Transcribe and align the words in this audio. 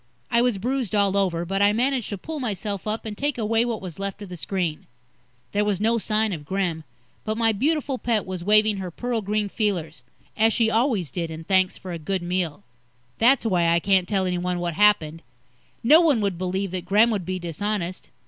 I 0.31 0.41
was 0.41 0.57
bruised 0.57 0.95
all 0.95 1.15
over, 1.15 1.45
but 1.45 1.61
I 1.61 1.73
managed 1.73 2.09
to 2.09 2.17
pull 2.17 2.39
myself 2.39 2.87
up 2.87 3.05
and 3.05 3.15
take 3.15 3.37
away 3.37 3.63
what 3.65 3.83
was 3.83 3.99
left 3.99 4.23
of 4.23 4.29
the 4.29 4.35
screen. 4.35 4.87
There 5.51 5.63
was 5.63 5.79
no 5.79 5.99
sign 5.99 6.33
of 6.33 6.43
Gremm, 6.43 6.83
but 7.23 7.37
my 7.37 7.51
beautiful 7.51 7.99
pet 7.99 8.25
was 8.25 8.43
waving 8.43 8.77
her 8.77 8.89
pearl 8.89 9.21
green 9.21 9.47
feelers 9.47 10.03
as 10.35 10.53
she 10.53 10.71
always 10.71 11.11
did 11.11 11.29
in 11.29 11.43
thanks 11.43 11.77
for 11.77 11.91
a 11.91 11.99
good 11.99 12.23
meal. 12.23 12.63
That's 13.19 13.45
why 13.45 13.67
I 13.67 13.79
can't 13.79 14.07
tell 14.07 14.25
anyone 14.25 14.57
what 14.57 14.73
happened. 14.73 15.21
No 15.83 16.01
one 16.01 16.19
would 16.21 16.35
believe 16.39 16.71
that 16.71 16.85
Gremm 16.87 17.11
would 17.11 17.23
be 17.23 17.37
dishonest. 17.37 18.09